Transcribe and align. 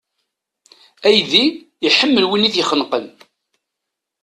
Aydi, 1.07 1.45
iḥemmel 1.87 2.23
win 2.29 2.47
i 2.47 2.49
t-ixenqen. 2.53 3.05